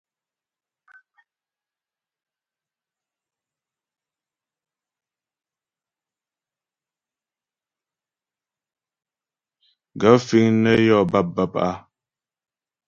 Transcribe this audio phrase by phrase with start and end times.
[9.99, 11.69] Gaə̂ fíŋ nə́ yó bâpbǎp a?